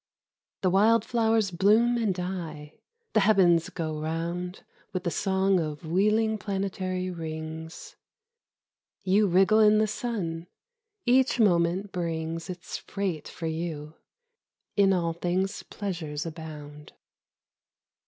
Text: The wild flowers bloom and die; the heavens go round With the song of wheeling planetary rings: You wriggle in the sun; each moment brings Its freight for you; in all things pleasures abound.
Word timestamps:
The 0.61 0.71
wild 0.71 1.05
flowers 1.05 1.51
bloom 1.51 1.95
and 1.95 2.11
die; 2.11 2.73
the 3.13 3.19
heavens 3.19 3.69
go 3.69 4.01
round 4.01 4.63
With 4.93 5.03
the 5.03 5.11
song 5.11 5.59
of 5.59 5.85
wheeling 5.85 6.39
planetary 6.39 7.11
rings: 7.11 7.97
You 9.03 9.27
wriggle 9.27 9.59
in 9.59 9.77
the 9.77 9.85
sun; 9.85 10.47
each 11.05 11.39
moment 11.39 11.91
brings 11.91 12.49
Its 12.49 12.77
freight 12.79 13.27
for 13.27 13.45
you; 13.45 13.93
in 14.75 14.91
all 14.91 15.13
things 15.13 15.61
pleasures 15.61 16.25
abound. 16.25 16.93